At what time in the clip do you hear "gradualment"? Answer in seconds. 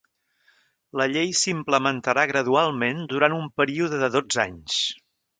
2.31-3.03